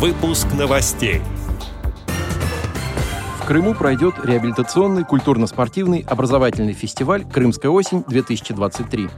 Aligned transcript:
Выпуск 0.00 0.46
новостей. 0.58 1.20
В 3.38 3.46
Крыму 3.46 3.74
пройдет 3.74 4.14
реабилитационный, 4.24 5.04
культурно-спортивный, 5.04 6.06
образовательный 6.08 6.72
фестиваль 6.72 7.26
«Крымская 7.26 7.70
осень-2023». 7.70 9.10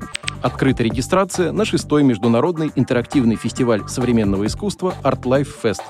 Открыта 0.43 0.83
регистрация 0.83 1.53
на 1.53 1.65
шестой 1.65 2.03
международный 2.03 2.73
интерактивный 2.75 3.37
фестиваль 3.37 3.87
современного 3.87 4.45
искусства 4.47 4.93
«Art 5.05 5.23
Life 5.23 5.51
Fest». 5.63 5.83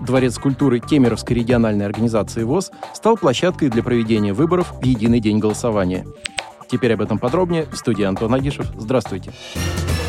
Дворец 0.00 0.38
культуры 0.38 0.78
Кемеровской 0.78 1.34
региональной 1.34 1.86
организации 1.86 2.44
ВОЗ 2.44 2.70
стал 2.94 3.16
площадкой 3.16 3.68
для 3.68 3.82
проведения 3.82 4.32
выборов 4.32 4.72
в 4.80 4.84
единый 4.84 5.18
день 5.18 5.40
голосования. 5.40 6.06
Теперь 6.70 6.94
об 6.94 7.00
этом 7.00 7.18
подробнее 7.18 7.66
в 7.66 7.74
студии 7.74 8.04
Антон 8.04 8.32
Агишев. 8.32 8.66
Здравствуйте. 8.78 9.32
Здравствуйте. 9.56 9.99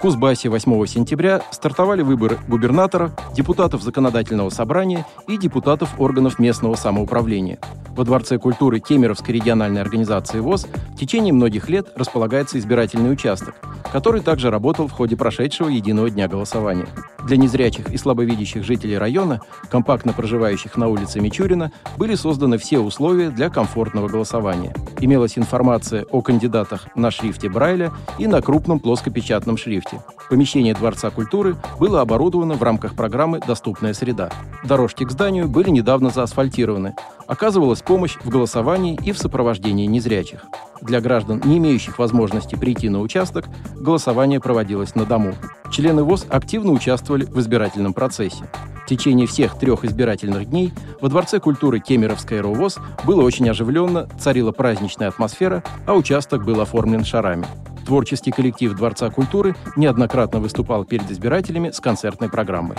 Кузбассе 0.00 0.48
8 0.48 0.86
сентября 0.86 1.42
стартовали 1.50 2.00
выборы 2.00 2.38
губернатора, 2.48 3.12
депутатов 3.34 3.82
законодательного 3.82 4.48
собрания 4.48 5.06
и 5.28 5.36
депутатов 5.36 6.00
органов 6.00 6.38
местного 6.38 6.74
самоуправления. 6.74 7.58
Во 7.94 8.04
Дворце 8.04 8.38
культуры 8.38 8.80
Кемеровской 8.80 9.34
региональной 9.34 9.82
организации 9.82 10.40
ВОЗ 10.40 10.68
в 10.94 10.96
течение 10.96 11.34
многих 11.34 11.68
лет 11.68 11.88
располагается 11.96 12.58
избирательный 12.58 13.12
участок, 13.12 13.56
который 13.92 14.22
также 14.22 14.50
работал 14.50 14.88
в 14.88 14.92
ходе 14.92 15.18
прошедшего 15.18 15.68
единого 15.68 16.08
дня 16.08 16.28
голосования. 16.28 16.86
Для 17.24 17.36
незрячих 17.36 17.92
и 17.92 17.96
слабовидящих 17.96 18.64
жителей 18.64 18.98
района, 18.98 19.40
компактно 19.70 20.12
проживающих 20.12 20.76
на 20.76 20.88
улице 20.88 21.20
Мичурина, 21.20 21.70
были 21.96 22.14
созданы 22.14 22.58
все 22.58 22.78
условия 22.78 23.30
для 23.30 23.50
комфортного 23.50 24.08
голосования. 24.08 24.74
Имелась 25.00 25.38
информация 25.38 26.04
о 26.10 26.22
кандидатах 26.22 26.88
на 26.94 27.10
шрифте 27.10 27.48
Брайля 27.48 27.92
и 28.18 28.26
на 28.26 28.40
крупном 28.42 28.80
плоскопечатном 28.80 29.56
шрифте. 29.56 30.00
Помещение 30.28 30.74
Дворца 30.74 31.10
культуры 31.10 31.56
было 31.78 32.00
оборудовано 32.00 32.54
в 32.54 32.62
рамках 32.62 32.94
программы 32.94 33.40
«Доступная 33.46 33.94
среда». 33.94 34.30
Дорожки 34.64 35.04
к 35.04 35.10
зданию 35.10 35.48
были 35.48 35.70
недавно 35.70 36.10
заасфальтированы, 36.10 36.94
оказывалась 37.26 37.82
помощь 37.82 38.16
в 38.22 38.28
голосовании 38.28 38.98
и 39.04 39.12
в 39.12 39.18
сопровождении 39.18 39.86
незрячих. 39.86 40.44
Для 40.82 41.00
граждан, 41.00 41.42
не 41.44 41.58
имеющих 41.58 41.98
возможности 41.98 42.54
прийти 42.54 42.88
на 42.88 43.00
участок, 43.00 43.46
голосование 43.74 44.40
проводилось 44.40 44.94
на 44.94 45.04
дому. 45.04 45.34
Члены 45.70 46.02
ВОЗ 46.02 46.26
активно 46.28 46.72
участвовали 46.72 47.24
в 47.24 47.38
избирательном 47.38 47.94
процессе. 47.94 48.50
В 48.84 48.88
течение 48.88 49.28
всех 49.28 49.56
трех 49.56 49.84
избирательных 49.84 50.46
дней 50.46 50.72
во 51.00 51.08
Дворце 51.08 51.38
культуры 51.38 51.78
Кемеровская 51.78 52.42
РОВОЗ 52.42 52.78
было 53.04 53.22
очень 53.22 53.48
оживленно, 53.48 54.08
царила 54.18 54.50
праздничная 54.50 55.08
атмосфера, 55.08 55.62
а 55.86 55.94
участок 55.94 56.44
был 56.44 56.60
оформлен 56.60 57.04
шарами. 57.04 57.46
Творческий 57.86 58.32
коллектив 58.32 58.74
Дворца 58.74 59.10
культуры 59.10 59.54
неоднократно 59.76 60.40
выступал 60.40 60.84
перед 60.84 61.08
избирателями 61.10 61.70
с 61.70 61.78
концертной 61.78 62.28
программой. 62.28 62.76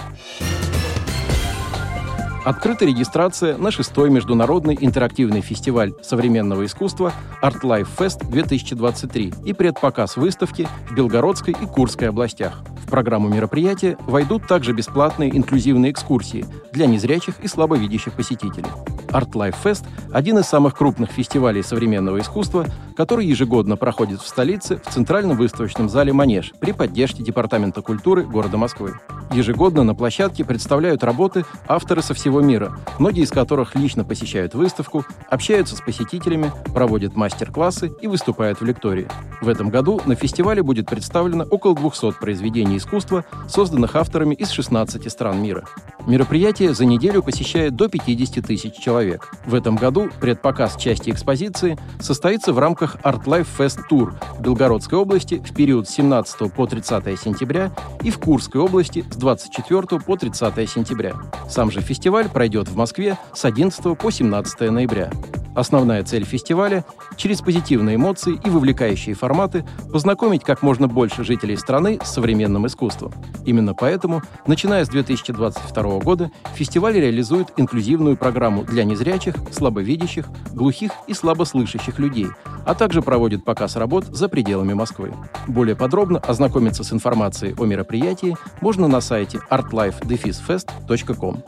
Открыта 2.43 2.85
регистрация 2.85 3.55
на 3.55 3.69
шестой 3.69 4.09
международный 4.09 4.75
интерактивный 4.81 5.41
фестиваль 5.41 5.93
современного 6.01 6.65
искусства 6.65 7.13
Art 7.43 7.61
Life 7.61 7.87
Fest 7.95 8.27
2023 8.31 9.33
и 9.45 9.53
предпоказ 9.53 10.17
выставки 10.17 10.67
в 10.89 10.95
Белгородской 10.95 11.53
и 11.53 11.65
Курской 11.67 12.09
областях. 12.09 12.63
В 12.83 12.89
программу 12.89 13.29
мероприятия 13.29 13.95
войдут 14.07 14.47
также 14.47 14.73
бесплатные 14.73 15.29
инклюзивные 15.37 15.91
экскурсии 15.91 16.43
для 16.73 16.87
незрячих 16.87 17.35
и 17.43 17.47
слабовидящих 17.47 18.13
посетителей. 18.13 18.71
Art 19.09 19.33
Life 19.33 19.55
Fest– 19.63 19.85
один 20.11 20.39
из 20.39 20.47
самых 20.47 20.75
крупных 20.75 21.11
фестивалей 21.11 21.61
современного 21.61 22.19
искусства, 22.21 22.65
который 22.97 23.27
ежегодно 23.27 23.77
проходит 23.77 24.19
в 24.19 24.27
столице 24.27 24.81
в 24.83 24.91
Центральном 24.91 25.37
выставочном 25.37 25.89
зале 25.89 26.11
«Манеж» 26.11 26.53
при 26.59 26.71
поддержке 26.71 27.21
Департамента 27.21 27.83
культуры 27.83 28.23
города 28.23 28.57
Москвы. 28.57 28.95
Ежегодно 29.31 29.83
на 29.83 29.95
площадке 29.95 30.43
представляют 30.43 31.05
работы 31.05 31.45
авторы 31.65 32.01
со 32.01 32.13
всего 32.13 32.41
мира, 32.41 32.77
многие 32.99 33.23
из 33.23 33.29
которых 33.29 33.75
лично 33.75 34.03
посещают 34.03 34.53
выставку, 34.55 35.05
общаются 35.29 35.77
с 35.77 35.81
посетителями, 35.81 36.51
проводят 36.73 37.15
мастер-классы 37.15 37.93
и 38.01 38.07
выступают 38.07 38.59
в 38.59 38.65
лектории. 38.65 39.07
В 39.41 39.47
этом 39.47 39.69
году 39.69 40.01
на 40.05 40.15
фестивале 40.15 40.61
будет 40.63 40.87
представлено 40.87 41.45
около 41.45 41.75
200 41.75 42.19
произведений 42.19 42.77
искусства, 42.77 43.23
созданных 43.47 43.95
авторами 43.95 44.35
из 44.35 44.49
16 44.49 45.09
стран 45.09 45.41
мира. 45.41 45.63
Мероприятие 46.05 46.73
за 46.73 46.85
неделю 46.85 47.23
посещает 47.23 47.75
до 47.75 47.87
50 47.87 48.45
тысяч 48.45 48.73
человек. 48.75 49.31
В 49.45 49.55
этом 49.55 49.77
году 49.77 50.09
предпоказ 50.19 50.75
части 50.75 51.09
экспозиции 51.09 51.77
состоится 51.99 52.51
в 52.53 52.59
рамках 52.59 52.97
Art 53.03 53.23
Life 53.25 53.47
Fest 53.57 53.79
Tour 53.89 54.13
в 54.37 54.41
Белгородской 54.41 54.97
области 54.97 55.35
в 55.35 55.53
период 55.53 55.87
с 55.87 55.91
17 55.91 56.51
по 56.51 56.67
30 56.67 57.19
сентября 57.19 57.71
и 58.03 58.09
в 58.09 58.19
Курской 58.19 58.59
области 58.59 59.05
с 59.09 59.15
24 59.21 60.01
по 60.01 60.17
30 60.17 60.69
сентября. 60.69 61.13
Сам 61.47 61.71
же 61.71 61.79
фестиваль 61.79 62.27
пройдет 62.27 62.67
в 62.67 62.75
Москве 62.75 63.17
с 63.33 63.45
11 63.45 63.97
по 63.97 64.11
17 64.11 64.71
ноября. 64.71 65.11
Основная 65.55 66.03
цель 66.03 66.23
фестиваля– 66.23 66.85
через 67.17 67.41
позитивные 67.41 67.97
эмоции 67.97 68.39
и 68.43 68.49
вовлекающие 68.49 69.15
форматы 69.15 69.65
познакомить 69.91 70.43
как 70.43 70.61
можно 70.61 70.87
больше 70.87 71.23
жителей 71.23 71.57
страны 71.57 71.99
с 72.03 72.11
современным 72.11 72.67
искусством. 72.67 73.13
Именно 73.45 73.73
поэтому, 73.73 74.21
начиная 74.47 74.85
с 74.85 74.89
2022 74.89 75.99
года, 75.99 76.31
фестиваль 76.55 76.95
реализует 76.95 77.49
инклюзивную 77.57 78.15
программу 78.17 78.63
для 78.63 78.83
незрячих, 78.85 79.35
слабовидящих, 79.51 80.27
глухих 80.53 80.91
и 81.07 81.13
слабослышащих 81.13 81.99
людей, 81.99 82.27
а 82.65 82.73
также 82.73 83.01
проводит 83.01 83.43
показ 83.43 83.75
работ 83.75 84.05
за 84.05 84.29
пределами 84.29 84.73
Москвы. 84.73 85.13
Более 85.47 85.75
подробно 85.75 86.19
ознакомиться 86.19 86.83
с 86.83 86.93
информацией 86.93 87.55
о 87.57 87.65
мероприятии 87.65 88.37
можно 88.61 88.87
на 88.87 89.01
сайте 89.01 89.39
artlife-fest.com. 89.49 91.43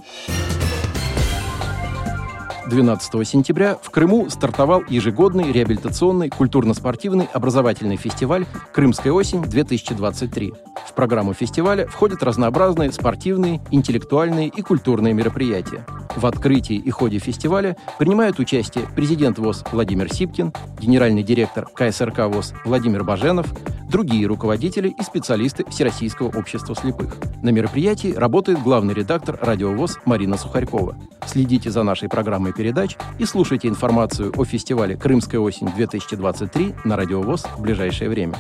12 2.67 3.27
сентября 3.27 3.77
в 3.81 3.89
Крыму 3.89 4.29
стартовал 4.29 4.83
ежегодный 4.87 5.51
реабилитационный 5.51 6.29
культурно-спортивный 6.29 7.27
образовательный 7.33 7.97
фестиваль 7.97 8.45
«Крымская 8.71 9.11
осень-2023». 9.11 10.53
В 10.87 10.93
программу 10.93 11.33
фестиваля 11.33 11.87
входят 11.87 12.23
разнообразные 12.23 12.91
спортивные, 12.91 13.61
интеллектуальные 13.71 14.47
и 14.47 14.61
культурные 14.61 15.13
мероприятия. 15.13 15.85
В 16.15 16.25
открытии 16.25 16.77
и 16.77 16.89
ходе 16.89 17.19
фестиваля 17.19 17.75
принимают 17.99 18.39
участие 18.39 18.85
президент 18.95 19.39
ВОЗ 19.39 19.65
Владимир 19.71 20.11
Сипкин, 20.13 20.53
генеральный 20.79 21.23
директор 21.23 21.67
КСРК 21.67 22.27
ВОЗ 22.27 22.53
Владимир 22.63 23.03
Баженов, 23.03 23.47
другие 23.93 24.25
руководители 24.25 24.89
и 24.89 25.03
специалисты 25.03 25.63
Всероссийского 25.69 26.35
общества 26.35 26.75
слепых. 26.75 27.15
На 27.43 27.49
мероприятии 27.51 28.11
работает 28.11 28.61
главный 28.61 28.95
редактор 28.95 29.37
радиовоз 29.39 29.99
Марина 30.05 30.35
Сухарькова. 30.35 30.97
Следите 31.27 31.69
за 31.69 31.83
нашей 31.83 32.09
программой 32.09 32.53
передач 32.53 32.97
и 33.19 33.25
слушайте 33.25 33.67
информацию 33.67 34.33
о 34.35 34.45
фестивале 34.45 34.97
«Крымская 34.97 35.39
осень-2023» 35.39 36.75
на 36.85 36.97
радиовоз 36.97 37.43
в 37.55 37.61
ближайшее 37.61 38.09
время. 38.09 38.35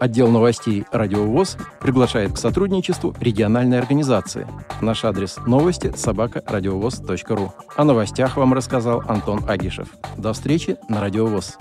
Отдел 0.00 0.28
новостей 0.28 0.84
«Радиовоз» 0.90 1.58
приглашает 1.80 2.32
к 2.32 2.38
сотрудничеству 2.38 3.14
региональной 3.20 3.78
организации. 3.78 4.46
Наш 4.80 5.04
адрес 5.04 5.36
новости– 5.46 5.92
собакарадиовоз.ру. 5.96 7.52
О 7.76 7.84
новостях 7.84 8.38
вам 8.38 8.54
рассказал 8.54 9.02
Антон 9.06 9.44
Агишев. 9.46 9.88
До 10.16 10.32
встречи 10.32 10.76
на 10.88 11.02
«Радиовоз». 11.02 11.58